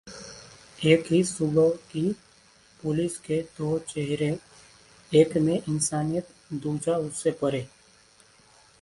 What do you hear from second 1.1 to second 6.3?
ही सूबे की पुलिस के दो चेहरे, एक में इंसानियत,